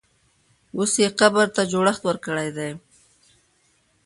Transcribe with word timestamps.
اوس 0.77 0.93
یې 1.01 1.09
قبر 1.19 1.47
ته 1.55 1.61
جوړښت 1.71 2.01
ورکړی 2.05 2.49
دی. 2.57 2.69